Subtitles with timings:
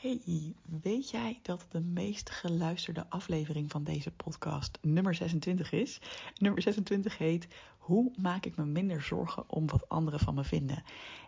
[0.00, 6.00] Hey, weet jij dat de meest geluisterde aflevering van deze podcast nummer 26 is?
[6.34, 10.82] Nummer 26 heet Hoe maak ik me minder zorgen om wat anderen van me vinden?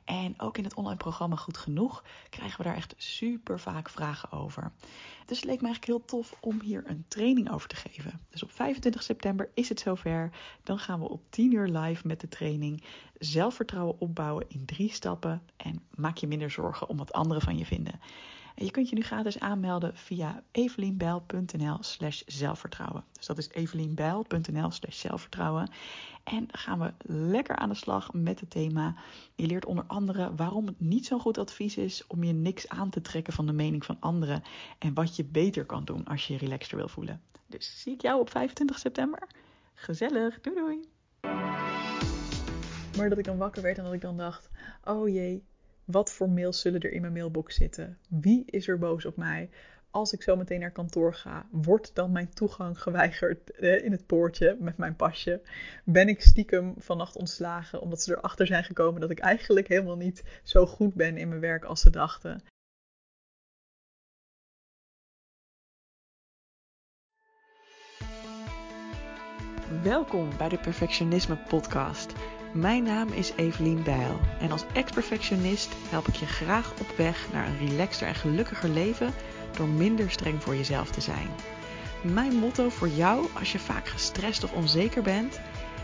[0.05, 4.33] En ook in het online programma Goed Genoeg krijgen we daar echt super vaak vragen
[4.33, 4.73] over.
[5.27, 8.21] Dus het leek me eigenlijk heel tof om hier een training over te geven.
[8.31, 10.31] Dus op 25 september is het zover.
[10.63, 12.83] Dan gaan we op 10 uur live met de training
[13.19, 17.67] Zelfvertrouwen opbouwen in drie stappen en maak je minder zorgen om wat anderen van je
[17.67, 18.01] vinden.
[18.55, 23.05] En je kunt je nu gratis aanmelden via evelienbijl.nl slash zelfvertrouwen.
[23.13, 25.71] Dus dat is evelienbijl.nl slash zelfvertrouwen.
[26.25, 28.95] En gaan we lekker aan de slag met het thema.
[29.35, 32.91] Je leert onder andere waarom het niet zo'n goed advies is om je niks aan
[32.91, 34.43] te trekken van de mening van anderen.
[34.79, 37.21] En wat je beter kan doen als je je relaxter wil voelen.
[37.47, 39.29] Dus zie ik jou op 25 september.
[39.75, 40.89] Gezellig, doei doei!
[42.97, 44.51] Maar dat ik dan wakker werd en dat ik dan dacht,
[44.85, 45.45] oh jee,
[45.85, 47.99] wat voor mails zullen er in mijn mailbox zitten?
[48.09, 49.51] Wie is er boos op mij?
[49.91, 54.07] Als ik zo meteen naar kantoor ga, wordt dan mijn toegang geweigerd eh, in het
[54.07, 55.43] poortje met mijn pasje?
[55.85, 60.41] Ben ik stiekem vannacht ontslagen omdat ze erachter zijn gekomen dat ik eigenlijk helemaal niet
[60.43, 62.43] zo goed ben in mijn werk als ze dachten?
[69.83, 72.13] Welkom bij de Perfectionisme Podcast.
[72.53, 77.47] Mijn naam is Evelien Bijl en als ex-perfectionist help ik je graag op weg naar
[77.47, 79.13] een relaxter en gelukkiger leven
[79.57, 81.29] door minder streng voor jezelf te zijn.
[82.03, 85.41] Mijn motto voor jou als je vaak gestrest of onzeker bent: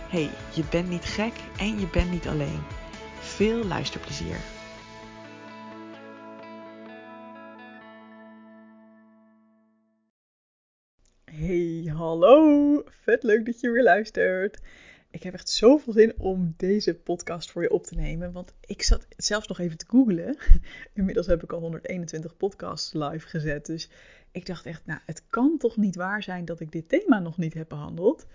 [0.09, 2.63] hey, je bent niet gek en je bent niet alleen.
[3.21, 4.37] Veel luisterplezier.
[11.25, 12.83] Hey, hallo!
[13.03, 14.61] Vet leuk dat je weer luistert.
[15.11, 18.33] Ik heb echt zoveel zin om deze podcast voor je op te nemen.
[18.33, 20.37] Want ik zat zelfs nog even te googlen.
[20.95, 23.67] Inmiddels heb ik al 121 podcasts live gezet.
[23.67, 23.91] Dus
[24.33, 27.39] ik dacht echt, nou, het kan toch niet waar zijn dat ik dit thema nog
[27.39, 28.27] niet heb behandeld.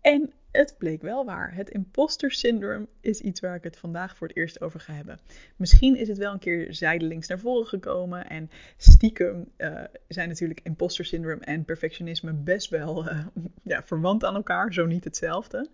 [0.00, 1.54] En het bleek wel waar.
[1.54, 5.18] Het imposter syndrome is iets waar ik het vandaag voor het eerst over ga hebben.
[5.56, 8.28] Misschien is het wel een keer zijdelings naar voren gekomen.
[8.28, 13.26] En stiekem uh, zijn natuurlijk imposter syndrome en perfectionisme best wel uh,
[13.62, 15.68] ja, verwant aan elkaar, zo niet hetzelfde.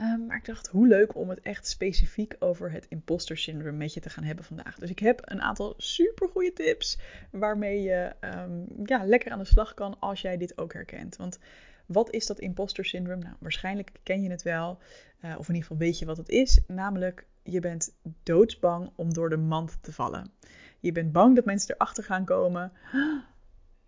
[0.00, 3.94] Um, maar ik dacht, hoe leuk om het echt specifiek over het imposter syndrome met
[3.94, 4.78] je te gaan hebben vandaag.
[4.78, 6.98] Dus ik heb een aantal super goede tips
[7.30, 11.16] waarmee je um, ja, lekker aan de slag kan als jij dit ook herkent.
[11.16, 11.38] Want
[11.86, 13.22] wat is dat imposter syndrome?
[13.22, 14.78] Nou, waarschijnlijk ken je het wel,
[15.24, 16.60] uh, of in ieder geval weet je wat het is.
[16.66, 20.32] Namelijk, je bent doodsbang om door de mand te vallen.
[20.78, 22.72] Je bent bang dat mensen erachter gaan komen.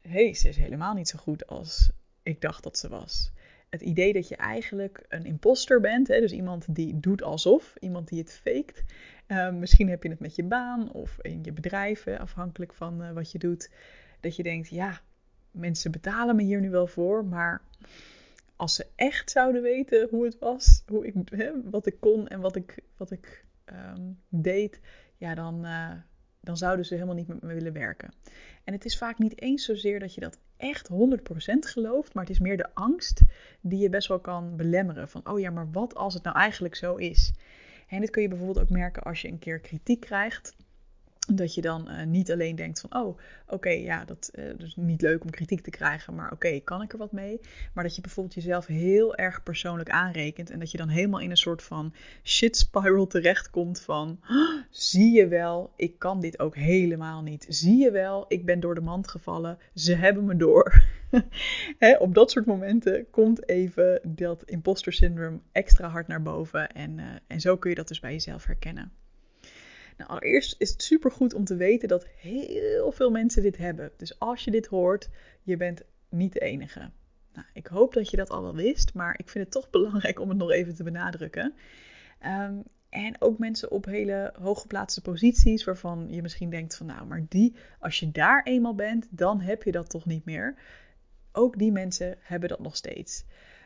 [0.00, 1.90] Hé, hey, ze is helemaal niet zo goed als
[2.22, 3.32] ik dacht dat ze was.
[3.72, 8.08] Het idee dat je eigenlijk een imposter bent, hè, dus iemand die doet alsof, iemand
[8.08, 8.84] die het faked.
[9.28, 13.12] Uh, misschien heb je het met je baan of in je bedrijf, afhankelijk van uh,
[13.12, 13.70] wat je doet.
[14.20, 15.00] Dat je denkt, ja,
[15.50, 17.62] mensen betalen me hier nu wel voor, maar
[18.56, 22.40] als ze echt zouden weten hoe het was, hoe ik, hè, wat ik kon en
[22.40, 23.44] wat ik, wat ik
[23.96, 24.80] um, deed,
[25.16, 25.92] ja, dan, uh,
[26.40, 28.12] dan zouden ze helemaal niet met me willen werken.
[28.64, 30.94] En het is vaak niet eens zozeer dat je dat echt 100%
[31.58, 33.20] gelooft, maar het is meer de angst
[33.60, 35.08] die je best wel kan belemmeren.
[35.08, 37.32] Van, oh ja, maar wat als het nou eigenlijk zo is?
[37.88, 40.54] En dit kun je bijvoorbeeld ook merken als je een keer kritiek krijgt
[41.28, 45.00] dat je dan uh, niet alleen denkt van, oh, oké, ja, dat uh, is niet
[45.00, 47.40] leuk om kritiek te krijgen, maar oké, kan ik er wat mee?
[47.74, 51.30] Maar dat je bijvoorbeeld jezelf heel erg persoonlijk aanrekent en dat je dan helemaal in
[51.30, 51.94] een soort van
[52.24, 54.20] shit spiral terechtkomt van,
[54.70, 57.46] zie je wel, ik kan dit ook helemaal niet.
[57.48, 60.82] Zie je wel, ik ben door de mand gevallen, ze hebben me door.
[61.98, 67.04] Op dat soort momenten komt even dat imposter syndroom extra hard naar boven en, uh,
[67.26, 68.92] en zo kun je dat dus bij jezelf herkennen.
[70.02, 73.92] Nou, allereerst is het supergoed om te weten dat heel veel mensen dit hebben.
[73.96, 75.08] Dus als je dit hoort,
[75.42, 76.90] je bent niet de enige.
[77.32, 80.20] Nou, ik hoop dat je dat al wel wist, maar ik vind het toch belangrijk
[80.20, 81.54] om het nog even te benadrukken.
[82.26, 87.24] Um, en ook mensen op hele hooggeplaatste posities, waarvan je misschien denkt van nou, maar
[87.28, 90.54] die, als je daar eenmaal bent, dan heb je dat toch niet meer.
[91.32, 93.24] Ook die mensen hebben dat nog steeds.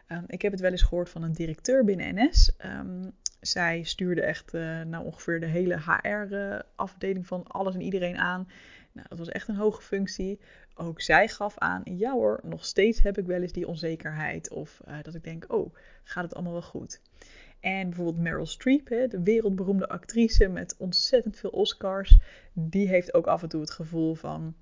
[0.08, 2.52] Um, ik heb het wel eens gehoord van een directeur binnen NS.
[2.64, 3.12] Um,
[3.46, 8.48] zij stuurde echt uh, nou ongeveer de hele HR-afdeling van alles en iedereen aan.
[8.92, 10.40] Nou, dat was echt een hoge functie.
[10.74, 14.50] Ook zij gaf aan, ja hoor, nog steeds heb ik wel eens die onzekerheid.
[14.50, 17.00] Of uh, dat ik denk, oh, gaat het allemaal wel goed?
[17.60, 22.18] En bijvoorbeeld Meryl Streep, hè, de wereldberoemde actrice met ontzettend veel Oscars,
[22.52, 24.54] die heeft ook af en toe het gevoel van,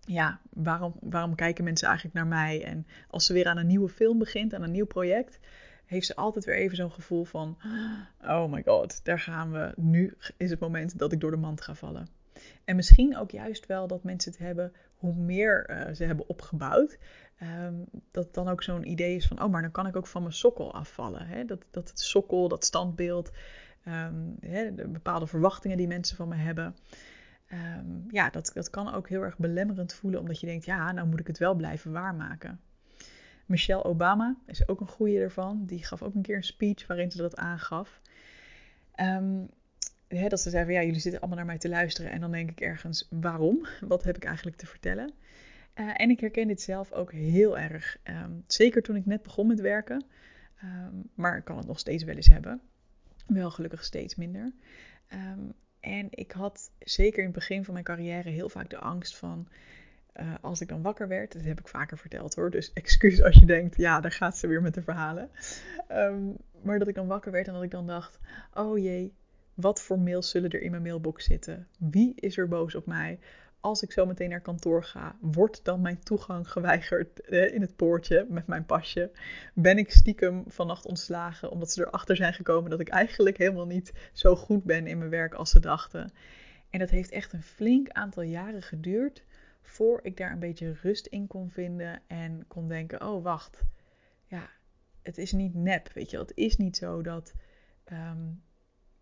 [0.00, 2.64] ja, waarom, waarom kijken mensen eigenlijk naar mij?
[2.64, 5.38] En als ze weer aan een nieuwe film begint, aan een nieuw project,
[5.90, 7.58] heeft ze altijd weer even zo'n gevoel van:
[8.22, 9.72] oh my god, daar gaan we.
[9.76, 12.08] Nu is het moment dat ik door de mand ga vallen.
[12.64, 16.98] En misschien ook juist wel dat mensen het hebben hoe meer uh, ze hebben opgebouwd.
[17.66, 20.22] Um, dat dan ook zo'n idee is van, oh, maar dan kan ik ook van
[20.22, 21.26] mijn sokkel afvallen.
[21.26, 21.44] Hè?
[21.44, 23.30] Dat, dat het sokkel, dat standbeeld,
[23.88, 26.76] um, hè, de bepaalde verwachtingen die mensen van me hebben.
[27.52, 31.06] Um, ja, dat, dat kan ook heel erg belemmerend voelen, omdat je denkt, ja, nou
[31.06, 32.60] moet ik het wel blijven waarmaken.
[33.50, 35.66] Michelle Obama is ook een goede ervan.
[35.66, 38.00] Die gaf ook een keer een speech waarin ze dat aangaf.
[39.00, 39.48] Um,
[40.08, 42.10] hè, dat ze zei van ja, jullie zitten allemaal naar mij te luisteren.
[42.10, 43.66] En dan denk ik ergens, waarom?
[43.80, 45.12] Wat heb ik eigenlijk te vertellen?
[45.74, 47.98] Uh, en ik herken dit zelf ook heel erg.
[48.04, 50.04] Um, zeker toen ik net begon met werken.
[50.64, 52.60] Um, maar ik kan het nog steeds wel eens hebben.
[53.26, 54.52] Wel gelukkig steeds minder.
[55.80, 59.48] en ik had zeker in het begin van mijn carrière heel vaak de angst van
[60.16, 63.34] uh, als ik dan wakker werd, dat heb ik vaker verteld hoor, dus excuus als
[63.34, 65.30] je denkt, ja, daar gaat ze weer met de verhalen.
[65.92, 68.18] Um, maar dat ik dan wakker werd en dat ik dan dacht,
[68.54, 69.12] oh jee,
[69.54, 71.66] wat voor mails zullen er in mijn mailbox zitten?
[71.78, 73.18] Wie is er boos op mij?
[73.60, 77.76] Als ik zo meteen naar kantoor ga, wordt dan mijn toegang geweigerd eh, in het
[77.76, 79.10] poortje met mijn pasje?
[79.54, 83.92] Ben ik stiekem vannacht ontslagen omdat ze erachter zijn gekomen dat ik eigenlijk helemaal niet
[84.12, 86.12] zo goed ben in mijn werk als ze dachten?
[86.70, 89.24] En dat heeft echt een flink aantal jaren geduurd
[89.62, 93.62] voor ik daar een beetje rust in kon vinden en kon denken: oh wacht,
[94.26, 94.50] ja,
[95.02, 97.32] het is niet nep, weet je, het is niet zo dat.
[97.84, 98.28] Ehm,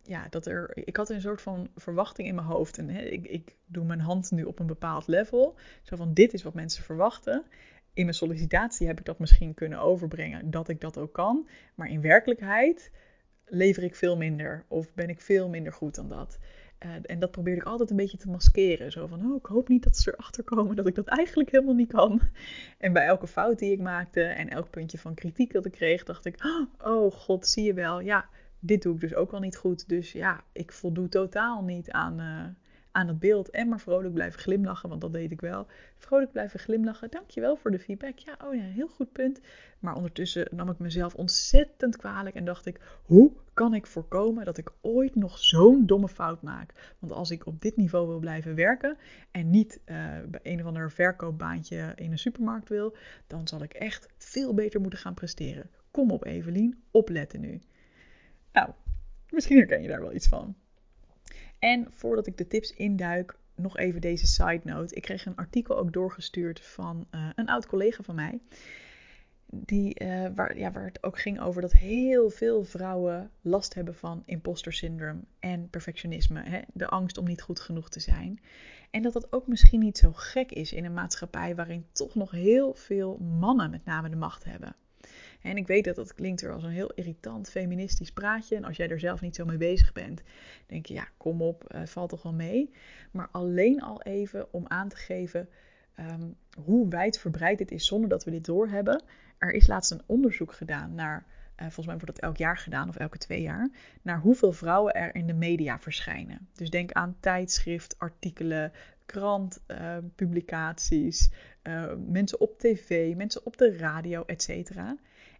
[0.02, 0.70] ja, dat er.
[0.74, 2.78] Ik had een soort van verwachting in mijn hoofd.
[2.78, 5.58] En hè, ik, ik doe mijn hand nu op een bepaald level.
[5.82, 7.44] Zo van: dit is wat mensen verwachten.
[7.92, 11.48] In mijn sollicitatie heb ik dat misschien kunnen overbrengen, dat ik dat ook kan.
[11.74, 12.90] Maar in werkelijkheid
[13.44, 16.38] lever ik veel minder of ben ik veel minder goed dan dat.
[16.84, 18.92] Uh, en dat probeerde ik altijd een beetje te maskeren.
[18.92, 21.74] Zo van, oh, ik hoop niet dat ze erachter komen dat ik dat eigenlijk helemaal
[21.74, 22.20] niet kan.
[22.78, 26.04] En bij elke fout die ik maakte en elk puntje van kritiek dat ik kreeg,
[26.04, 26.44] dacht ik,
[26.78, 28.28] oh god, zie je wel, ja,
[28.58, 29.88] dit doe ik dus ook wel niet goed.
[29.88, 32.44] Dus ja, ik voldoe totaal niet aan, uh,
[32.98, 33.50] aan het beeld.
[33.50, 35.66] En maar vrolijk blijven glimlachen, want dat deed ik wel.
[35.96, 37.10] Vrolijk blijven glimlachen.
[37.10, 38.18] Dankjewel voor de feedback.
[38.18, 39.40] Ja, oh ja, heel goed punt.
[39.78, 44.58] Maar ondertussen nam ik mezelf ontzettend kwalijk en dacht ik: hoe kan ik voorkomen dat
[44.58, 46.96] ik ooit nog zo'n domme fout maak?
[46.98, 48.96] Want als ik op dit niveau wil blijven werken
[49.30, 49.96] en niet uh,
[50.28, 52.96] bij een of ander verkoopbaantje in een supermarkt wil,
[53.26, 55.70] dan zal ik echt veel beter moeten gaan presteren.
[55.90, 57.60] Kom op, Evelien, opletten nu.
[58.52, 58.70] Nou,
[59.30, 60.56] misschien herken je daar wel iets van.
[61.58, 64.94] En voordat ik de tips induik, nog even deze side note.
[64.94, 68.40] Ik kreeg een artikel ook doorgestuurd van uh, een oud collega van mij.
[69.50, 73.94] Die, uh, waar, ja, waar het ook ging over dat heel veel vrouwen last hebben
[73.94, 76.42] van imposter syndrome en perfectionisme.
[76.42, 76.60] Hè?
[76.72, 78.40] De angst om niet goed genoeg te zijn.
[78.90, 82.30] En dat dat ook misschien niet zo gek is in een maatschappij waarin toch nog
[82.30, 84.76] heel veel mannen met name de macht hebben.
[85.42, 88.56] En ik weet dat dat klinkt er als een heel irritant feministisch praatje.
[88.56, 90.22] En als jij er zelf niet zo mee bezig bent,
[90.66, 92.70] denk je, ja, kom op, uh, valt toch wel mee.
[93.10, 95.48] Maar alleen al even om aan te geven
[96.00, 99.02] um, hoe wijdverbreid dit is zonder dat we dit doorhebben.
[99.38, 102.88] Er is laatst een onderzoek gedaan naar, uh, volgens mij wordt dat elk jaar gedaan
[102.88, 103.70] of elke twee jaar,
[104.02, 106.48] naar hoeveel vrouwen er in de media verschijnen.
[106.54, 108.72] Dus denk aan tijdschrift, artikelen,
[109.06, 111.30] krant, uh, publicaties,
[111.62, 114.70] uh, mensen op tv, mensen op de radio, etc.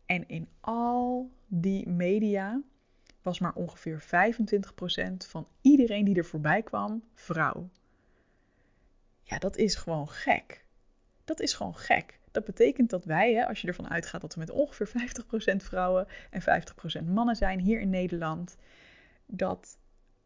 [0.08, 2.60] En in al die media
[3.22, 4.06] was maar ongeveer 25%
[5.16, 7.68] van iedereen die er voorbij kwam vrouw.
[9.22, 10.64] Ja, dat is gewoon gek.
[11.24, 12.18] Dat is gewoon gek.
[12.30, 16.06] Dat betekent dat wij, hè, als je ervan uitgaat dat we met ongeveer 50% vrouwen
[16.30, 16.42] en
[17.00, 18.56] 50% mannen zijn hier in Nederland,
[19.26, 19.78] dat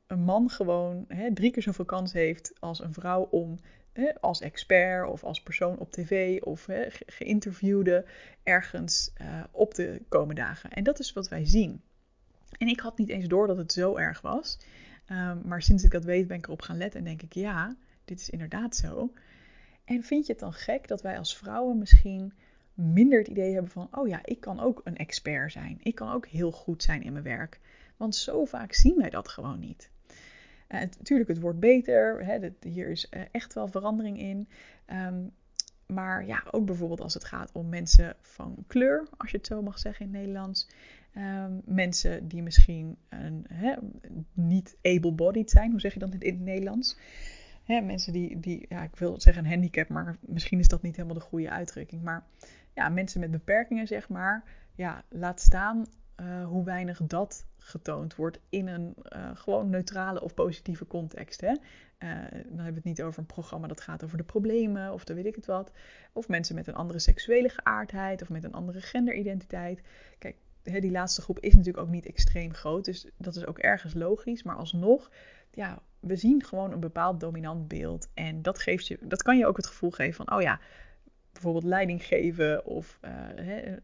[0.06, 3.58] een man gewoon hè, drie keer zoveel kans heeft als een vrouw om
[4.20, 8.04] als expert of als persoon op tv of hè, geïnterviewde
[8.42, 10.70] ergens uh, op de komende dagen.
[10.70, 11.82] En dat is wat wij zien.
[12.58, 14.58] En ik had niet eens door dat het zo erg was.
[15.10, 17.76] Um, maar sinds ik dat weet ben ik erop gaan letten en denk ik ja,
[18.04, 19.12] dit is inderdaad zo.
[19.84, 22.32] En vind je het dan gek dat wij als vrouwen misschien
[22.74, 25.78] minder het idee hebben van, oh ja, ik kan ook een expert zijn.
[25.82, 27.60] Ik kan ook heel goed zijn in mijn werk.
[27.96, 29.90] Want zo vaak zien wij dat gewoon niet.
[30.80, 32.24] Natuurlijk, het wordt beter.
[32.24, 34.48] Hè, hier is uh, echt wel verandering in.
[34.92, 35.32] Um,
[35.86, 39.62] maar ja, ook bijvoorbeeld als het gaat om mensen van kleur, als je het zo
[39.62, 40.68] mag zeggen in het Nederlands.
[41.16, 43.46] Um, mensen die misschien een,
[44.32, 46.98] niet able-bodied zijn, hoe zeg je dat in het Nederlands?
[47.66, 51.16] Mensen die, die, ja, ik wil zeggen een handicap, maar misschien is dat niet helemaal
[51.16, 52.02] de goede uitdrukking.
[52.02, 52.24] Maar
[52.74, 54.44] ja, mensen met beperkingen, zeg maar.
[54.74, 55.86] Ja, laat staan
[56.20, 61.40] uh, hoe weinig dat getoond wordt in een uh, gewoon neutrale of positieve context.
[61.40, 61.48] Hè?
[61.48, 61.58] Uh,
[62.30, 65.16] dan hebben we het niet over een programma dat gaat over de problemen of dan
[65.16, 65.72] weet ik het wat.
[66.12, 69.82] Of mensen met een andere seksuele geaardheid of met een andere genderidentiteit.
[70.18, 73.94] Kijk, die laatste groep is natuurlijk ook niet extreem groot, dus dat is ook ergens
[73.94, 74.42] logisch.
[74.42, 75.10] Maar alsnog,
[75.50, 78.08] ja, we zien gewoon een bepaald dominant beeld.
[78.14, 80.60] En dat, geeft je, dat kan je ook het gevoel geven van, oh ja,
[81.42, 83.10] bijvoorbeeld leiding geven of uh,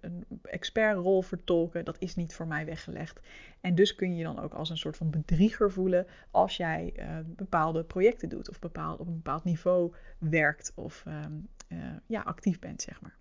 [0.00, 3.20] een expertrol vertolken, dat is niet voor mij weggelegd.
[3.60, 6.92] En dus kun je je dan ook als een soort van bedrieger voelen als jij
[6.96, 12.20] uh, bepaalde projecten doet of bepaald, op een bepaald niveau werkt of um, uh, ja,
[12.20, 13.16] actief bent, zeg maar.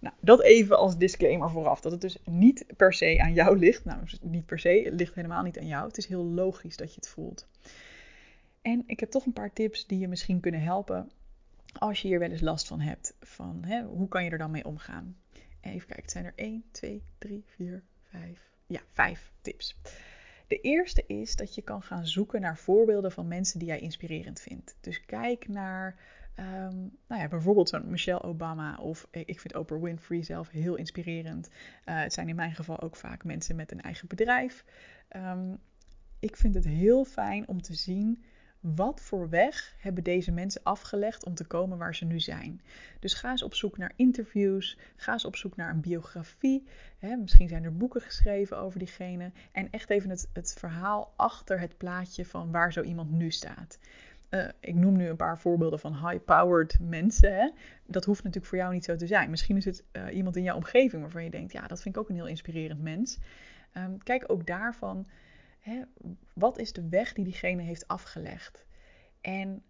[0.00, 1.80] Nou, dat even als disclaimer vooraf.
[1.80, 3.84] Dat het dus niet per se aan jou ligt.
[3.84, 5.86] Nou, niet per se, het ligt helemaal niet aan jou.
[5.86, 7.48] Het is heel logisch dat je het voelt.
[8.62, 11.10] En ik heb toch een paar tips die je misschien kunnen helpen
[11.78, 13.14] als je hier wel eens last van hebt.
[13.20, 15.16] Van hè, hoe kan je er dan mee omgaan?
[15.60, 18.52] Even kijken, het zijn er 1, 2, 3, 4, 5.
[18.66, 19.76] Ja, 5 tips.
[20.46, 24.40] De eerste is dat je kan gaan zoeken naar voorbeelden van mensen die jij inspirerend
[24.40, 24.76] vindt.
[24.80, 25.96] Dus kijk naar
[26.40, 31.48] Um, nou ja, bijvoorbeeld zo'n Michelle Obama of ik vind Oprah Winfrey zelf heel inspirerend.
[31.48, 34.64] Uh, het zijn in mijn geval ook vaak mensen met een eigen bedrijf.
[35.16, 35.58] Um,
[36.18, 38.24] ik vind het heel fijn om te zien
[38.60, 42.60] wat voor weg hebben deze mensen afgelegd om te komen waar ze nu zijn.
[43.00, 46.66] Dus ga eens op zoek naar interviews, ga eens op zoek naar een biografie.
[46.98, 49.32] Hè, misschien zijn er boeken geschreven over diegene.
[49.52, 53.78] En echt even het, het verhaal achter het plaatje van waar zo iemand nu staat.
[54.30, 57.34] Uh, ik noem nu een paar voorbeelden van high-powered mensen.
[57.34, 57.50] Hè?
[57.86, 59.30] Dat hoeft natuurlijk voor jou niet zo te zijn.
[59.30, 62.00] Misschien is het uh, iemand in jouw omgeving waarvan je denkt: ja, dat vind ik
[62.00, 63.18] ook een heel inspirerend mens.
[63.76, 65.06] Um, kijk ook daarvan,
[65.58, 65.82] hè,
[66.32, 68.66] wat is de weg die diegene heeft afgelegd?
[69.20, 69.62] En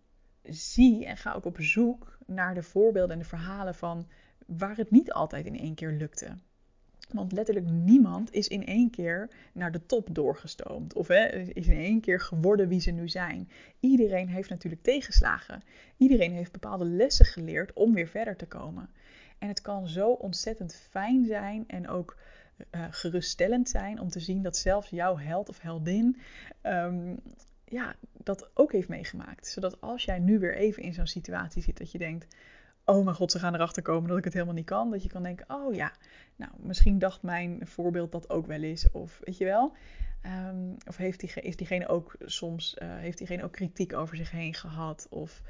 [0.43, 4.09] zie en ga ook op zoek naar de voorbeelden en de verhalen van
[4.47, 6.37] waar het niet altijd in één keer lukte.
[7.09, 10.95] Want letterlijk niemand is in één keer naar de top doorgestoomd.
[10.95, 13.51] Of hè, is in één keer geworden wie ze nu zijn.
[13.81, 15.63] Iedereen heeft natuurlijk tegenslagen.
[15.97, 18.91] Iedereen heeft bepaalde lessen geleerd om weer verder te komen.
[19.39, 22.17] En het kan zo ontzettend fijn zijn en ook
[22.71, 26.21] uh, geruststellend zijn om te zien dat zelfs jouw held of heldin
[26.63, 27.21] um,
[27.65, 29.47] ja, dat ook heeft meegemaakt.
[29.47, 32.27] Zodat als jij nu weer even in zo'n situatie zit dat je denkt
[32.89, 34.91] oh mijn god, ze gaan erachter komen dat ik het helemaal niet kan.
[34.91, 35.93] Dat je kan denken, oh ja,
[36.37, 38.91] nou, misschien dacht mijn voorbeeld dat ook wel eens.
[38.91, 39.73] Of weet je wel.
[40.49, 44.31] Um, of heeft die, is diegene ook soms, uh, heeft diegene ook kritiek over zich
[44.31, 45.07] heen gehad?
[45.11, 45.43] Of,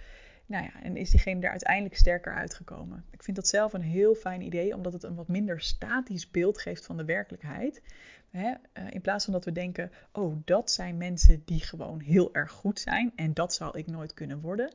[0.48, 3.04] nou ja, en is diegene er uiteindelijk sterker uitgekomen?
[3.10, 6.58] Ik vind dat zelf een heel fijn idee, omdat het een wat minder statisch beeld
[6.58, 7.82] geeft van de werkelijkheid.
[8.30, 8.54] Uh,
[8.90, 12.80] in plaats van dat we denken, oh, dat zijn mensen die gewoon heel erg goed
[12.80, 14.72] zijn en dat zal ik nooit kunnen worden.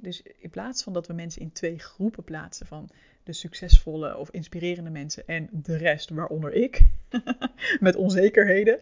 [0.00, 2.90] Dus in plaats van dat we mensen in twee groepen plaatsen van
[3.22, 6.82] de succesvolle of inspirerende mensen en de rest, waaronder ik,
[7.80, 8.80] met onzekerheden,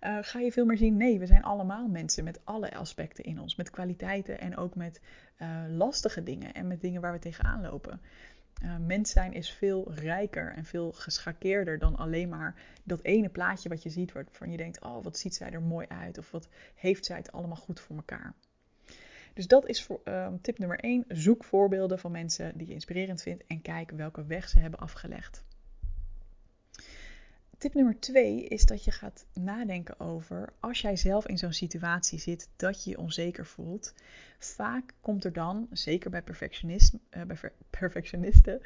[0.00, 3.40] uh, ga je veel meer zien, nee, we zijn allemaal mensen met alle aspecten in
[3.40, 5.00] ons, met kwaliteiten en ook met
[5.42, 8.00] uh, lastige dingen en met dingen waar we tegenaan lopen.
[8.62, 12.54] Uh, mens zijn is veel rijker en veel geschakeerder dan alleen maar
[12.84, 15.86] dat ene plaatje wat je ziet waarvan je denkt, oh wat ziet zij er mooi
[15.88, 18.34] uit of wat heeft zij het allemaal goed voor elkaar.
[19.38, 21.04] Dus dat is uh, tip nummer 1.
[21.08, 25.44] Zoek voorbeelden van mensen die je inspirerend vindt en kijk welke weg ze hebben afgelegd.
[27.58, 32.18] Tip nummer 2 is dat je gaat nadenken over als jij zelf in zo'n situatie
[32.18, 33.94] zit dat je je onzeker voelt.
[34.38, 37.36] Vaak komt er dan, zeker bij, perfectionist, uh, bij
[37.80, 38.60] perfectionisten,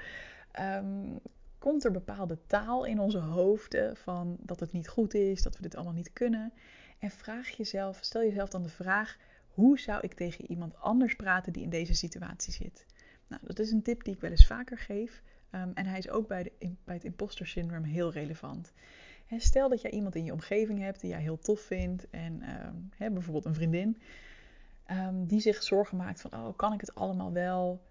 [0.61, 1.19] um,
[1.59, 5.63] komt er bepaalde taal in onze hoofden van dat het niet goed is, dat we
[5.63, 6.53] dit allemaal niet kunnen.
[6.99, 9.17] En vraag jezelf, stel jezelf dan de vraag:
[9.55, 12.87] hoe zou ik tegen iemand anders praten die in deze situatie zit?
[13.29, 15.23] Nou, dat is een tip die ik wel eens vaker geef.
[15.51, 16.53] Um, en hij is ook bij, de,
[16.85, 18.73] bij het imposter syndroom heel relevant.
[19.37, 22.11] Stel dat jij iemand in je omgeving hebt die jij heel tof vindt.
[22.11, 22.41] En
[22.97, 24.03] he, bijvoorbeeld een vriendin.
[24.91, 27.83] Um, die zich zorgen maakt van, oh, kan ik het allemaal wel?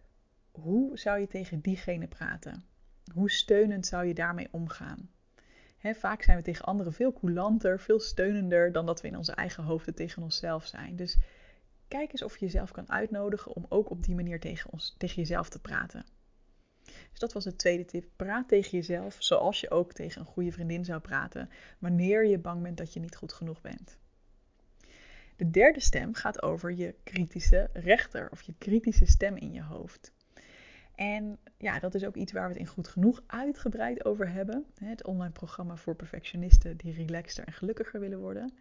[0.52, 2.64] Hoe zou je tegen diegene praten?
[3.14, 5.10] Hoe steunend zou je daarmee omgaan?
[5.84, 9.64] Vaak zijn we tegen anderen veel coulanter, veel steunender dan dat we in onze eigen
[9.64, 10.96] hoofden tegen onszelf zijn.
[10.96, 11.18] Dus
[11.92, 15.16] kijk eens of je jezelf kan uitnodigen om ook op die manier tegen, ons, tegen
[15.16, 16.06] jezelf te praten.
[16.86, 18.06] Dus dat was de tweede tip.
[18.16, 22.62] Praat tegen jezelf zoals je ook tegen een goede vriendin zou praten wanneer je bang
[22.62, 23.98] bent dat je niet goed genoeg bent.
[25.36, 30.14] De derde stem gaat over je kritische rechter of je kritische stem in je hoofd.
[31.02, 34.66] En ja, dat is ook iets waar we het in goed genoeg uitgebreid over hebben.
[34.80, 38.54] Het online programma voor perfectionisten die relaxter en gelukkiger willen worden.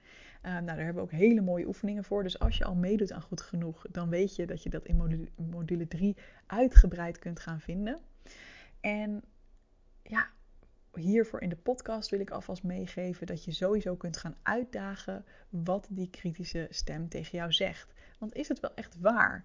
[0.42, 2.22] Uh, nou, daar hebben we ook hele mooie oefeningen voor.
[2.22, 4.96] Dus als je al meedoet aan goed genoeg, dan weet je dat je dat in
[4.96, 6.16] module, module 3
[6.46, 7.98] uitgebreid kunt gaan vinden.
[8.80, 9.22] En
[10.02, 10.28] ja,
[10.94, 15.86] hiervoor in de podcast wil ik alvast meegeven dat je sowieso kunt gaan uitdagen wat
[15.90, 17.92] die kritische stem tegen jou zegt.
[18.18, 19.44] Want is het wel echt waar?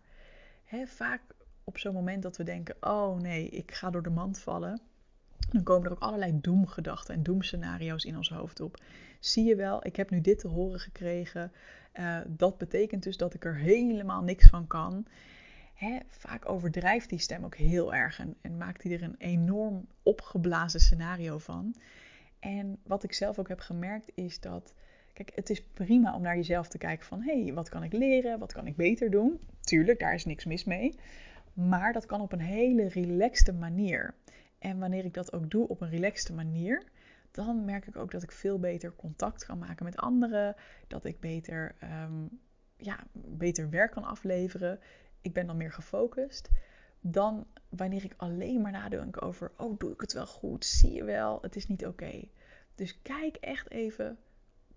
[0.85, 1.21] vaak
[1.65, 4.81] op zo'n moment dat we denken: oh nee, ik ga door de mand vallen.
[5.49, 8.81] Dan komen er ook allerlei doemgedachten en doemscenario's in ons hoofd op.
[9.19, 11.51] Zie je wel, ik heb nu dit te horen gekregen.
[11.93, 15.05] Uh, dat betekent dus dat ik er helemaal niks van kan.
[15.73, 19.87] Hè, vaak overdrijft die stem ook heel erg en, en maakt hij er een enorm
[20.03, 21.75] opgeblazen scenario van.
[22.39, 24.73] En wat ik zelf ook heb gemerkt is dat,
[25.13, 27.93] kijk, het is prima om naar jezelf te kijken van, hé, hey, wat kan ik
[27.93, 29.39] leren, wat kan ik beter doen?
[29.61, 30.95] Tuurlijk, daar is niks mis mee.
[31.55, 34.13] Maar dat kan op een hele relaxte manier.
[34.59, 36.83] En wanneer ik dat ook doe op een relaxte manier,
[37.31, 40.55] dan merk ik ook dat ik veel beter contact kan maken met anderen.
[40.87, 42.25] Dat ik beter, ehm,
[42.77, 44.79] ja, beter werk kan afleveren.
[45.21, 46.49] Ik ben dan meer gefocust.
[46.99, 50.65] Dan wanneer ik alleen maar nadenk over, oh doe ik het wel goed?
[50.65, 52.27] Zie je wel, het is niet oké.
[52.75, 54.17] Dus kijk echt even,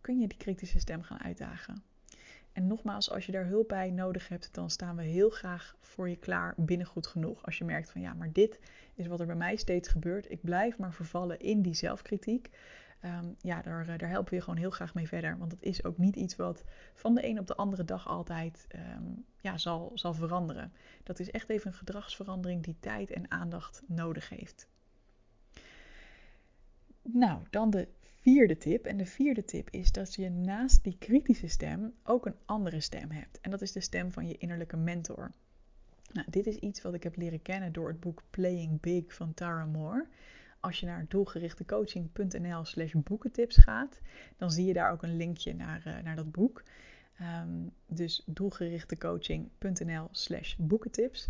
[0.00, 1.82] kun je die kritische stem gaan uitdagen?
[2.58, 6.08] En nogmaals, als je daar hulp bij nodig hebt, dan staan we heel graag voor
[6.08, 7.44] je klaar binnen goed genoeg.
[7.44, 8.60] Als je merkt van ja, maar dit
[8.94, 10.30] is wat er bij mij steeds gebeurt.
[10.30, 12.50] Ik blijf maar vervallen in die zelfkritiek.
[13.00, 15.38] Ehm, ja, daar, eh, daar helpen we je gewoon heel graag mee verder.
[15.38, 18.66] Want het is ook niet iets wat van de een op de andere dag altijd
[18.68, 19.04] ehm,
[19.40, 20.72] ja, zal, zal veranderen.
[21.02, 24.68] Dat is echt even een gedragsverandering die tijd en aandacht nodig heeft.
[27.02, 27.88] Nou, dan de
[28.32, 28.84] vierde tip.
[28.84, 33.10] En de vierde tip is dat je naast die kritische stem ook een andere stem
[33.10, 33.40] hebt.
[33.40, 35.32] En dat is de stem van je innerlijke mentor.
[36.12, 39.34] Nou, dit is iets wat ik heb leren kennen door het boek Playing Big van
[39.34, 40.06] Tara Moore.
[40.60, 44.00] Als je naar doelgerichtecoaching.nl slash boekentips gaat,
[44.36, 46.62] dan zie je daar ook een linkje naar, uh, naar dat boek.
[47.20, 51.28] Um, dus doelgerichtecoaching.nl slash boekentips.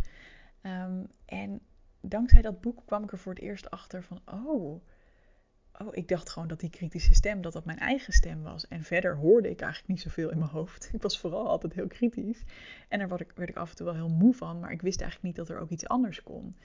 [0.62, 1.60] Um, en
[2.00, 4.80] dankzij dat boek kwam ik er voor het eerst achter van, oh,
[5.78, 8.68] oh, ik dacht gewoon dat die kritische stem, dat dat mijn eigen stem was.
[8.68, 10.90] En verder hoorde ik eigenlijk niet zoveel in mijn hoofd.
[10.94, 12.42] Ik was vooral altijd heel kritisch.
[12.88, 15.36] En daar werd ik, af en toe wel heel moe van, maar ik wist eigenlijk
[15.36, 16.56] niet dat er ook iets anders kon.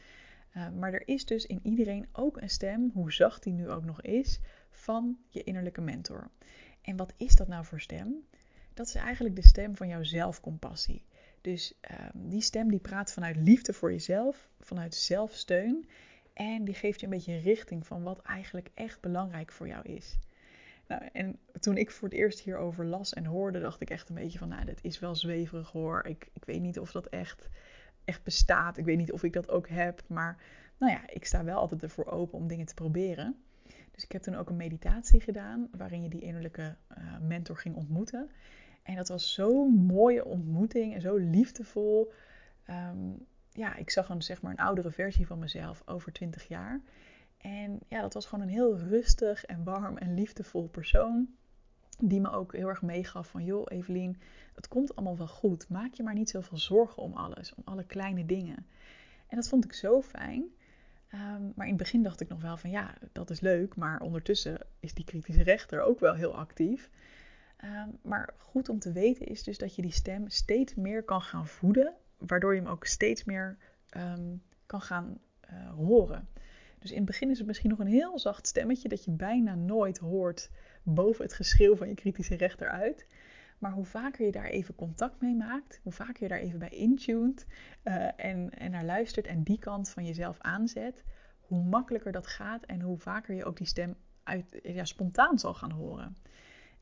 [0.57, 3.83] Uh, maar er is dus in iedereen ook een stem, hoe zacht die nu ook
[3.83, 4.39] nog is,
[4.69, 6.29] van je innerlijke mentor.
[6.81, 8.15] En wat is dat nou voor stem?
[8.73, 11.05] Dat is eigenlijk de stem van jouw zelfcompassie.
[11.41, 15.85] Dus uh, die stem die praat vanuit liefde voor jezelf, vanuit zelfsteun.
[16.33, 20.17] En die geeft je een beetje richting van wat eigenlijk echt belangrijk voor jou is.
[20.87, 24.15] Nou, en toen ik voor het eerst hierover las en hoorde, dacht ik echt een
[24.15, 26.05] beetje van, nou, dit is wel zweverig hoor.
[26.05, 27.49] Ik, ik weet niet of dat echt,
[28.05, 28.77] echt bestaat.
[28.77, 30.03] Ik weet niet of ik dat ook heb.
[30.07, 30.37] Maar
[30.77, 33.35] nou ja, ik sta wel altijd ervoor open om dingen te proberen.
[33.91, 37.75] Dus ik heb toen ook een meditatie gedaan waarin je die innerlijke uh, mentor ging
[37.75, 38.29] ontmoeten.
[38.83, 42.11] En dat was zo'n mooie ontmoeting en zo liefdevol.
[42.69, 46.81] Um, ja, ik zag een, zeg maar, een oudere versie van mezelf over 20 jaar.
[47.37, 51.27] En ja, dat was gewoon een heel rustig en warm en liefdevol persoon.
[51.99, 54.21] Die me ook heel erg meegaf van, joh Evelien,
[54.55, 55.69] het komt allemaal wel goed.
[55.69, 58.65] Maak je maar niet zoveel zorgen om alles, om alle kleine dingen.
[59.27, 60.43] En dat vond ik zo fijn.
[61.13, 63.75] Um, maar in het begin dacht ik nog wel van, ja, dat is leuk.
[63.75, 66.89] Maar ondertussen is die kritische rechter ook wel heel actief.
[67.63, 71.21] Um, maar goed om te weten is dus dat je die stem steeds meer kan
[71.21, 71.93] gaan voeden
[72.27, 73.57] waardoor je hem ook steeds meer
[73.97, 75.17] um, kan gaan
[75.51, 76.27] uh, horen.
[76.79, 79.55] Dus in het begin is het misschien nog een heel zacht stemmetje dat je bijna
[79.55, 80.49] nooit hoort
[80.83, 83.07] boven het geschreeuw van je kritische rechter uit.
[83.57, 86.69] Maar hoe vaker je daar even contact mee maakt, hoe vaker je daar even bij
[86.69, 87.45] intuned
[87.83, 91.03] uh, en, en naar luistert en die kant van jezelf aanzet,
[91.39, 95.53] hoe makkelijker dat gaat en hoe vaker je ook die stem uit, ja, spontaan zal
[95.53, 96.17] gaan horen.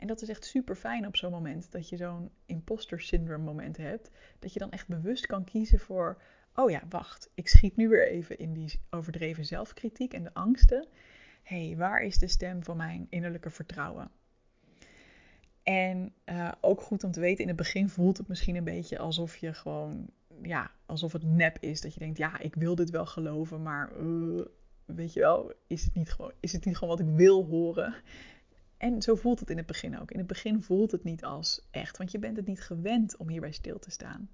[0.02, 3.78] En dat is echt super fijn op zo'n moment dat je zo'n imposter syndrome moment
[3.78, 4.12] hebt.
[4.40, 6.22] Dat je dan echt bewust kan kiezen voor,
[6.56, 10.88] oh ja, wacht, ik schiet nu weer even in die overdreven zelfkritiek en de angsten.
[11.44, 14.12] Hé, hey, waar is de stem van mijn innerlijke vertrouwen?
[15.64, 18.98] En uh, ook goed om te weten, in het begin voelt het misschien een beetje
[18.98, 20.10] alsof je gewoon,
[20.42, 21.82] ja, alsof het nep is.
[21.82, 24.46] Dat je denkt, ja, ik wil dit wel geloven, maar uh,
[24.86, 27.96] weet je wel, is het, niet gewoon, is het niet gewoon wat ik wil horen?
[28.82, 30.12] En zo voelt het in het begin ook.
[30.12, 33.30] In het begin voelt het niet als echt, want je bent het niet gewend om
[33.30, 34.30] hierbij stil te staan.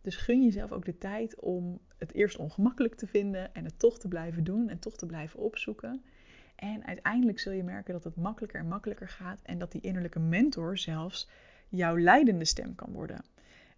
[0.00, 3.98] Dus gun jezelf ook de tijd om het eerst ongemakkelijk te vinden en het toch
[3.98, 6.02] te blijven doen en toch te blijven opzoeken.
[6.56, 10.20] En uiteindelijk zul je merken dat het makkelijker en makkelijker gaat en dat die innerlijke
[10.20, 11.28] mentor zelfs
[11.68, 13.24] jouw leidende stem kan worden.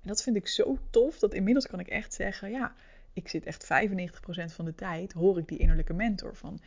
[0.01, 2.75] En dat vind ik zo tof dat inmiddels kan ik echt zeggen, ja,
[3.13, 6.61] ik zit echt 95% van de tijd hoor ik die innerlijke mentor van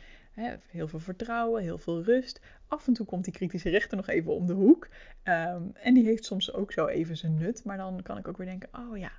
[0.66, 2.40] heel veel vertrouwen, heel veel rust.
[2.66, 4.88] Af en toe komt die kritische rechter nog even om de hoek.
[5.22, 7.64] Ehm, en die heeft soms ook zo even zijn nut.
[7.64, 9.12] Maar dan kan ik ook weer denken: oh ja,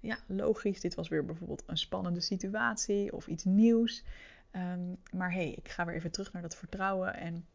[0.00, 0.80] ja, logisch.
[0.80, 4.04] Dit was weer bijvoorbeeld een spannende situatie of iets nieuws.
[4.50, 7.14] Ehm, maar hé, hey, ik ga weer even terug naar dat vertrouwen.
[7.14, 7.46] En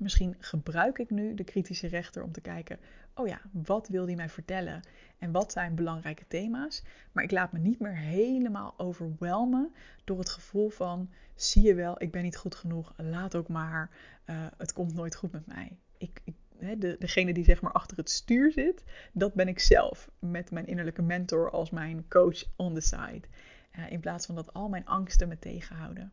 [0.00, 2.78] misschien gebruik ik nu de kritische rechter om te kijken:
[3.14, 4.80] oh ja, wat wil die mij vertellen?
[5.18, 6.82] En wat zijn belangrijke thema's?
[7.12, 9.72] Maar ik laat me niet meer helemaal overwelmen
[10.04, 13.90] door het gevoel van: zie je wel, ik ben niet goed genoeg, laat ook maar,
[14.26, 15.76] uh, het komt nooit goed met mij.
[15.98, 16.34] Ik, ik,
[16.78, 20.10] de, degene die zeg maar achter het stuur zit, dat ben ik zelf.
[20.18, 23.22] Met mijn innerlijke mentor als mijn coach on the side.
[23.78, 26.12] Uh, in plaats van dat al mijn angsten me tegenhouden.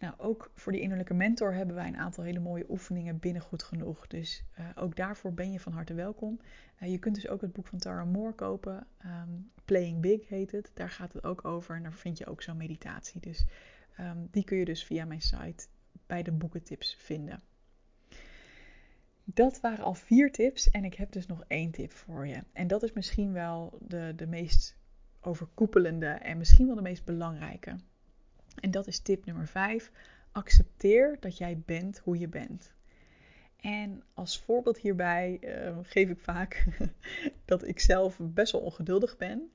[0.00, 3.62] Nou, ook voor die innerlijke mentor hebben wij een aantal hele mooie oefeningen binnen goed
[3.62, 4.06] genoeg.
[4.06, 6.40] Dus uh, ook daarvoor ben je van harte welkom.
[6.82, 8.86] Uh, je kunt dus ook het boek van Tara Moore kopen.
[9.04, 10.70] Um, Playing Big heet het.
[10.74, 11.76] Daar gaat het ook over.
[11.76, 13.20] En daar vind je ook zo'n meditatie.
[13.20, 13.46] Dus
[14.00, 15.66] um, die kun je dus via mijn site
[16.06, 17.40] bij de boekentips vinden.
[19.24, 22.42] Dat waren al vier tips en ik heb dus nog één tip voor je.
[22.52, 24.76] En dat is misschien wel de, de meest
[25.20, 27.76] overkoepelende en misschien wel de meest belangrijke.
[28.54, 29.90] En dat is tip nummer 5.
[30.32, 32.74] Accepteer dat jij bent hoe je bent.
[33.56, 36.66] En als voorbeeld hierbij uh, geef ik vaak
[37.44, 39.50] dat ik zelf best wel ongeduldig ben.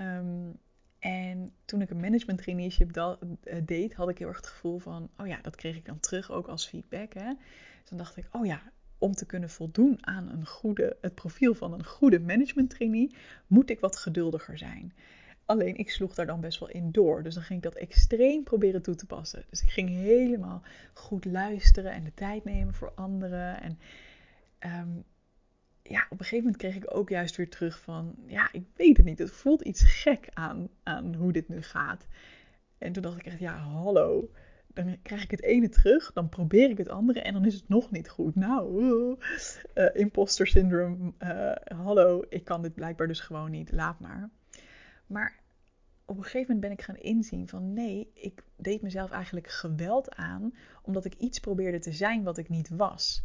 [0.00, 0.58] Um,
[0.98, 3.14] en toen ik een management traineeship uh,
[3.64, 6.30] deed, had ik heel erg het gevoel van, oh ja, dat kreeg ik dan terug
[6.30, 7.14] ook als feedback.
[7.14, 7.28] Hè?
[7.80, 8.62] Dus dan dacht ik, oh ja,
[8.98, 13.14] om te kunnen voldoen aan een goede, het profiel van een goede management trainee,
[13.46, 14.92] moet ik wat geduldiger zijn.
[15.44, 17.22] Alleen ik sloeg daar dan best wel in door.
[17.22, 19.44] Dus dan ging ik dat extreem proberen toe te passen.
[19.50, 23.60] Dus ik ging helemaal goed luisteren en de tijd nemen voor anderen.
[23.60, 23.78] En
[24.80, 25.04] um,
[25.82, 28.96] ja, op een gegeven moment kreeg ik ook juist weer terug van, ja, ik weet
[28.96, 29.18] het niet.
[29.18, 32.06] Het voelt iets gek aan, aan hoe dit nu gaat.
[32.78, 34.30] En toen dacht ik echt, ja, hallo.
[34.66, 37.68] Dan krijg ik het ene terug, dan probeer ik het andere en dan is het
[37.68, 38.34] nog niet goed.
[38.34, 38.82] Nou,
[39.74, 44.30] uh, imposter syndrome, uh, hallo, ik kan dit blijkbaar dus gewoon niet, laat maar.
[45.06, 45.40] Maar
[46.04, 50.14] op een gegeven moment ben ik gaan inzien van nee, ik deed mezelf eigenlijk geweld
[50.14, 53.24] aan omdat ik iets probeerde te zijn wat ik niet was.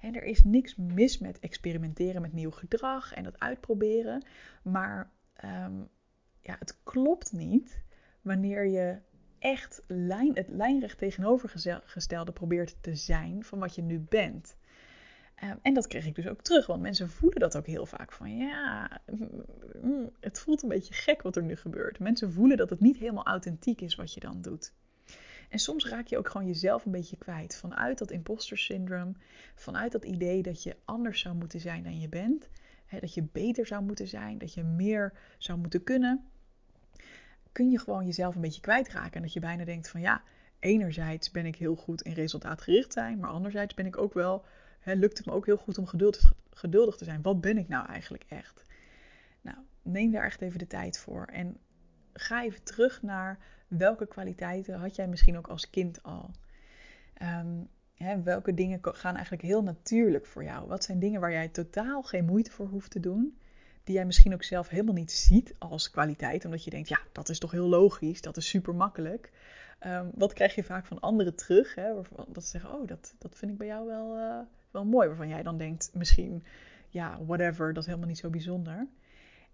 [0.00, 4.26] En er is niks mis met experimenteren met nieuw gedrag en dat uitproberen.
[4.62, 5.10] Maar
[5.44, 5.88] um,
[6.40, 7.82] ja, het klopt niet
[8.22, 8.98] wanneer je
[9.38, 14.56] echt lijn, het lijnrecht tegenovergestelde probeert te zijn van wat je nu bent.
[15.42, 18.12] Um, en dat kreeg ik dus ook terug, want mensen voelen dat ook heel vaak
[18.12, 18.90] van ja,
[20.20, 21.98] het voelt een beetje gek wat er nu gebeurt.
[21.98, 24.72] Mensen voelen dat het niet helemaal authentiek is wat je dan doet.
[25.48, 27.56] En soms raak je ook gewoon jezelf een beetje kwijt.
[27.56, 29.12] Vanuit dat imposter syndrome,
[29.54, 32.48] vanuit dat idee dat je anders zou moeten zijn dan je bent.
[32.86, 36.24] Hè, dat je beter zou moeten zijn, dat je meer zou moeten kunnen.
[37.52, 39.14] Kun je gewoon jezelf een beetje kwijtraken.
[39.14, 40.22] En dat je bijna denkt van ja,
[40.58, 43.18] enerzijds ben ik heel goed in resultaatgericht zijn.
[43.18, 44.44] Maar anderzijds ben ik ook wel,
[44.84, 47.22] lukt het me ook heel goed om geduldig, geduldig te zijn.
[47.22, 48.64] Wat ben ik nou eigenlijk echt?
[49.40, 51.24] Nou, neem daar echt even de tijd voor.
[51.24, 51.56] En
[52.12, 56.30] ga even terug naar welke kwaliteiten had jij misschien ook als kind al?
[57.22, 60.68] Um, hè, welke dingen gaan eigenlijk heel natuurlijk voor jou?
[60.68, 63.38] Wat zijn dingen waar jij totaal geen moeite voor hoeft te doen?
[63.84, 67.28] Die jij misschien ook zelf helemaal niet ziet als kwaliteit, omdat je denkt, ja, dat
[67.28, 69.32] is toch heel logisch, dat is super makkelijk.
[69.86, 71.74] Um, wat krijg je vaak van anderen terug?
[71.74, 71.94] Hè,
[72.28, 74.38] dat ze zeggen, oh, dat, dat vind ik bij jou wel, uh,
[74.74, 75.06] wel mooi.
[75.06, 76.44] Waarvan jij dan denkt, misschien,
[76.88, 78.88] ja, whatever, dat is helemaal niet zo bijzonder.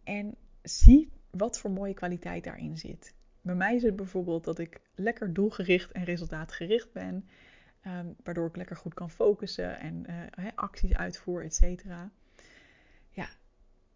[0.04, 3.14] En zie wat voor mooie kwaliteit daarin zit.
[3.42, 7.28] Bij mij is het bijvoorbeeld dat ik lekker doelgericht en resultaatgericht ben.
[7.86, 10.04] Um, waardoor ik lekker goed kan focussen en
[10.38, 12.10] uh, acties uitvoer, et cetera.
[13.10, 13.28] Ja,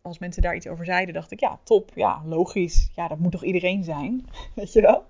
[0.02, 2.90] als mensen daar iets over zeiden, dacht ik, ja, top, ja, logisch.
[2.94, 5.06] Ja, dat moet toch iedereen zijn, weet je wel?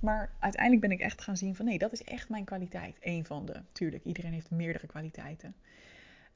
[0.00, 2.96] Maar uiteindelijk ben ik echt gaan zien van, nee, dat is echt mijn kwaliteit.
[3.00, 5.54] Eén van de, tuurlijk, iedereen heeft meerdere kwaliteiten.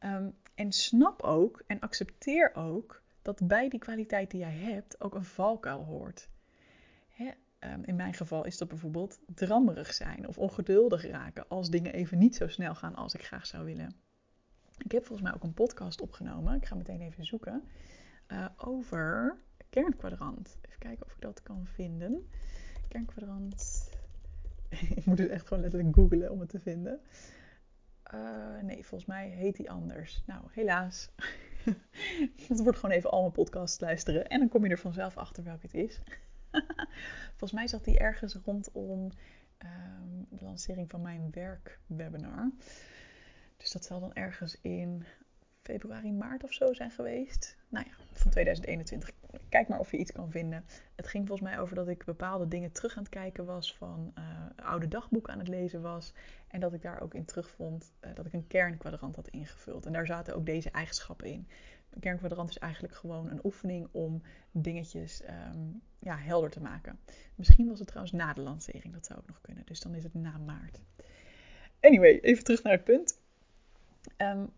[0.00, 5.14] Um, en snap ook en accepteer ook dat bij die kwaliteit die jij hebt ook
[5.14, 6.28] een valkuil hoort.
[7.08, 7.30] Hè?
[7.58, 12.18] Ehm, in mijn geval is dat bijvoorbeeld drammerig zijn of ongeduldig raken als dingen even
[12.18, 13.94] niet zo snel gaan als ik graag zou willen.
[14.78, 17.62] Ik heb volgens mij ook een podcast opgenomen, ik ga meteen even zoeken,
[18.28, 19.36] uh, over
[19.70, 20.58] kernkwadrant.
[20.66, 22.30] Even kijken of ik dat kan vinden.
[24.96, 27.00] Ik moet het echt gewoon letterlijk googlen om het te vinden.
[28.14, 30.22] Uh, nee, volgens mij heet die anders.
[30.26, 31.10] Nou, helaas.
[32.48, 35.44] het wordt gewoon even al mijn podcasts luisteren en dan kom je er vanzelf achter
[35.44, 36.00] welke het is.
[37.36, 39.10] Volgens mij zat die ergens rondom
[39.58, 42.50] um, de lancering van mijn werkwebinar.
[43.56, 45.04] Dus dat zal dan ergens in
[45.62, 47.56] februari, maart of zo zijn geweest.
[47.68, 49.10] Nou ja, van 2021.
[49.48, 50.64] Kijk maar of je iets kan vinden.
[50.94, 54.12] Het ging volgens mij over dat ik bepaalde dingen terug aan het kijken was van
[54.18, 54.24] uh,
[54.56, 56.12] oude dagboeken aan het lezen was.
[56.48, 59.86] En dat ik daar ook in terugvond uh, dat ik een kernkwadrant had ingevuld.
[59.86, 61.48] En daar zaten ook deze eigenschappen in.
[61.90, 66.98] Een kernkwadrant is eigenlijk gewoon een oefening om dingetjes um, ja, helder te maken.
[67.34, 69.64] Misschien was het trouwens na de lancering, dat zou ook nog kunnen.
[69.66, 70.80] Dus dan is het na maart.
[71.80, 73.18] Anyway, even terug naar het punt.
[74.16, 74.52] Um,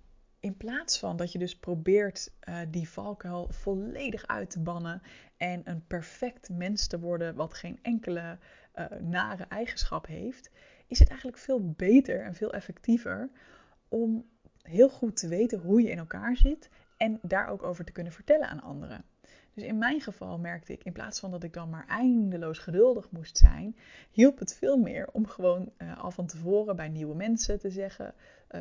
[0.46, 5.02] in plaats van dat je dus probeert uh, die valkuil volledig uit te bannen
[5.36, 8.38] en een perfect mens te worden wat geen enkele
[8.74, 10.50] uh, nare eigenschap heeft,
[10.86, 13.30] is het eigenlijk veel beter en veel effectiever
[13.88, 14.24] om
[14.62, 18.12] heel goed te weten hoe je in elkaar zit en daar ook over te kunnen
[18.12, 19.04] vertellen aan anderen.
[19.54, 23.10] Dus in mijn geval merkte ik, in plaats van dat ik dan maar eindeloos geduldig
[23.10, 23.76] moest zijn,
[24.10, 28.14] hielp het veel meer om gewoon uh, al van tevoren bij nieuwe mensen te zeggen,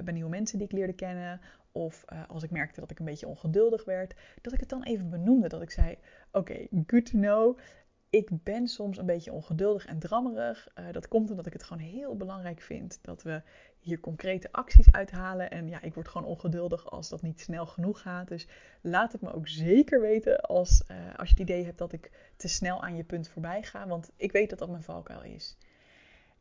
[0.04, 1.42] bij nieuwe mensen die ik leerde kennen,
[1.76, 4.84] of uh, als ik merkte dat ik een beetje ongeduldig werd, dat ik het dan
[4.84, 5.48] even benoemde.
[5.48, 5.98] Dat ik zei:
[6.32, 7.58] Oké, good to know
[8.16, 10.68] ik ben soms een beetje ongeduldig en drammerig.
[10.80, 13.42] Uh, dat komt omdat ik het gewoon heel belangrijk vind dat we
[13.80, 15.52] hier concrete acties uithalen.
[15.52, 18.28] En ja, ik word gewoon ongeduldig als dat niet snel genoeg gaat.
[18.28, 18.48] Dus
[18.82, 22.12] laat het me ook zeker weten als, uh, als je het idee hebt dat ik
[22.36, 23.88] te snel aan je punt voorbij ga.
[23.88, 25.58] Want ik weet dat dat mijn valkuil is.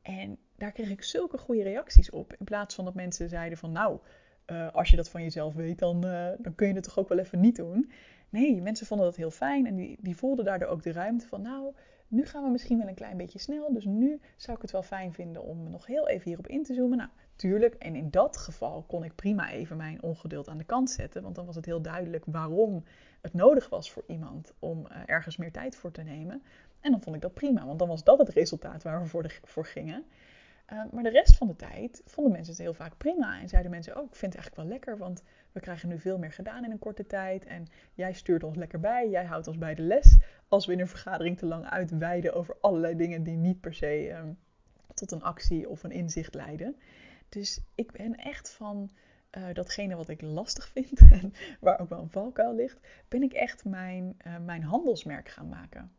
[0.03, 2.33] En daar kreeg ik zulke goede reacties op.
[2.39, 3.99] In plaats van dat mensen zeiden van nou,
[4.47, 6.01] uh, als je dat van jezelf weet, dan,
[6.39, 7.91] dan kun je het toch ook wel even niet doen.
[8.29, 11.43] Nee, mensen vonden dat heel fijn en die, die voelden daardoor ook de ruimte van,
[11.43, 11.75] nou,
[12.09, 13.73] nu gaan we misschien wel een klein beetje snel.
[13.73, 16.75] Dus nu zou ik het wel fijn vinden om nog heel even hierop in te
[16.75, 16.99] zoomen.
[16.99, 17.75] Nou, tuurlijk.
[17.75, 21.23] En in dat geval kon ik prima even mijn ongeduld aan de kant zetten.
[21.23, 22.85] Want dan was het heel duidelijk waarom
[23.21, 26.43] het nodig was voor iemand om uh, ergens meer tijd voor te nemen.
[26.81, 29.23] En dan vond ik dat prima, want dan was dat het resultaat waar we voor,
[29.23, 30.05] de, voor gingen.
[30.73, 33.41] Uh, maar de rest van de tijd vonden mensen het heel vaak prima.
[33.41, 35.23] En zeiden mensen ook, oh, ik vind het eigenlijk wel lekker, want
[35.53, 37.45] we krijgen nu veel meer gedaan in een korte tijd.
[37.45, 40.17] En jij stuurt ons lekker bij, jij houdt ons bij de les.
[40.49, 44.11] Als we in een vergadering te lang uitweiden over allerlei dingen die niet per se
[44.13, 44.39] um,
[44.95, 46.77] tot een actie of een inzicht leiden.
[47.29, 48.91] Dus ik ben echt van
[49.39, 53.33] uh, datgene wat ik lastig vind en waar ook wel een valkuil ligt, ben ik
[53.33, 55.93] echt mijn, uh, mijn handelsmerk gaan maken.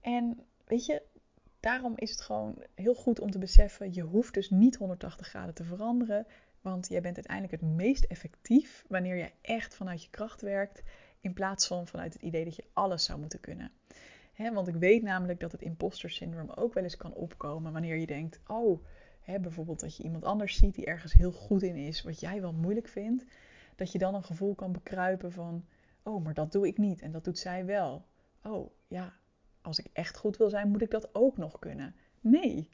[0.00, 1.02] En weet je,
[1.66, 5.54] daarom is het gewoon heel goed om te beseffen: je hoeft dus niet 180 graden
[5.54, 6.26] te veranderen.
[6.60, 10.82] Want jij bent uiteindelijk het meest effectief wanneer je echt vanuit je kracht werkt,
[11.20, 13.70] in plaats van vanuit het idee dat je alles zou moeten kunnen.
[14.52, 18.06] want ik weet namelijk dat het imposter syndroom ook wel eens kan opkomen wanneer je
[18.06, 18.84] denkt: oh,
[19.40, 22.52] bijvoorbeeld dat je iemand anders ziet die ergens heel goed in is, wat jij wel
[22.52, 23.24] moeilijk vindt,
[23.76, 25.64] dat je dan een gevoel kan bekruipen van:
[26.02, 28.04] oh, maar dat doe ik niet en dat doet zij wel.
[28.42, 29.14] Oh, ja,
[29.66, 31.94] als ik echt goed wil zijn, moet ik dat ook nog kunnen.
[32.20, 32.68] Nee.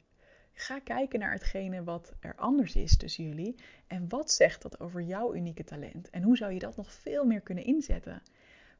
[0.53, 3.55] Ga kijken naar hetgene wat er anders is tussen jullie.
[3.87, 6.09] En wat zegt dat over jouw unieke talent?
[6.09, 8.21] En hoe zou je dat nog veel meer kunnen inzetten?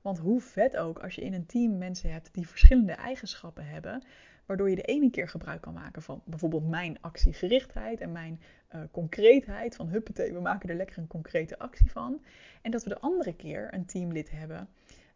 [0.02, 4.04] Want hoe vet ook als je in een team mensen hebt die verschillende eigenschappen hebben,
[4.46, 8.42] waardoor je de ene keer gebruik kan maken van bijvoorbeeld mijn actiegerichtheid en mijn
[8.76, 9.76] uh, concreetheid.
[9.76, 12.24] Van huppatee, we maken er lekker een concrete actie van.
[12.62, 14.68] En dat we de andere keer een teamlid hebben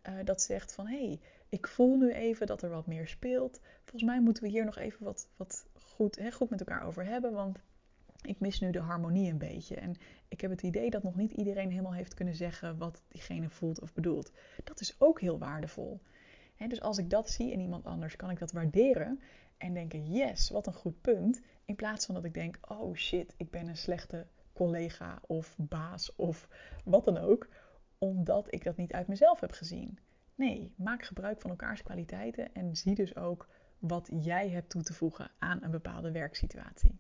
[0.04, 3.60] uh, dat zegt van hé, hey, ik voel nu even dat er wat meer speelt.
[3.84, 7.06] Volgens mij moeten we hier nog even wat, wat goed, hè, goed met elkaar over
[7.06, 7.58] hebben, want
[8.22, 9.76] ik mis nu de harmonie een beetje.
[9.76, 9.96] En
[10.28, 13.82] ik heb het idee dat nog niet iedereen helemaal heeft kunnen zeggen wat diegene voelt
[13.82, 14.32] of bedoelt.
[14.64, 16.00] Dat is ook heel waardevol.
[16.68, 19.20] dus als ik dat zie in iemand anders, kan ik dat waarderen
[19.58, 21.42] en denken: yes, wat een goed punt.
[21.66, 26.16] In plaats van dat ik denk: oh shit, ik ben een slechte collega of baas
[26.16, 26.48] of
[26.84, 27.48] wat dan ook,
[27.98, 30.00] omdat ik dat niet uit mezelf heb gezien.
[30.36, 34.94] Nee, maak gebruik van elkaars kwaliteiten en zie dus ook wat jij hebt toe te
[34.94, 36.98] voegen aan een bepaalde werksituatie.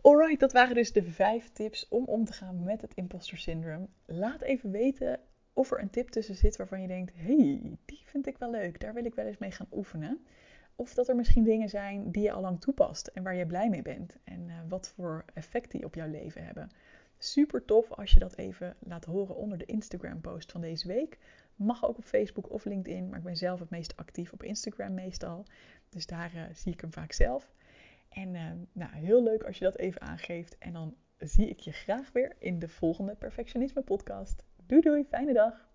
[0.00, 3.88] Alright, dat waren dus de vijf tips om om te gaan met het imposter syndroom.
[4.04, 5.20] Laat even weten
[5.52, 8.80] of er een tip tussen zit waarvan je denkt: hey, die vind ik wel leuk,
[8.80, 10.24] daar wil ik wel eens mee gaan oefenen.
[10.76, 13.68] Of dat er misschien dingen zijn die je al lang toepast en waar je blij
[13.68, 14.16] mee bent.
[14.24, 16.70] En uh, wat voor effect die op jouw leven hebben.
[17.24, 21.18] Super tof als je dat even laat horen onder de Instagram post van deze week.
[21.56, 24.94] Mag ook op Facebook of LinkedIn, maar ik ben zelf het meest actief op Instagram
[24.94, 25.44] meestal.
[25.88, 27.52] Dus daar uh, zie ik hem vaak zelf.
[28.08, 30.58] En uh, nou, heel leuk als je dat even aangeeft.
[30.58, 34.42] En dan zie ik je graag weer in de volgende Perfectionisme podcast.
[34.66, 35.68] Doei doei, fijne dag!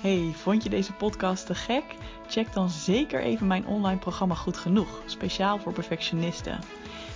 [0.00, 1.84] Hey, vond je deze podcast te gek?
[2.26, 6.58] Check dan zeker even mijn online programma Goed Genoeg, speciaal voor perfectionisten.